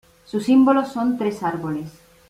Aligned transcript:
Su 0.25 0.39
símbolo 0.41 0.83
son 0.83 1.15
tres 1.19 1.43
árboles. 1.43 1.91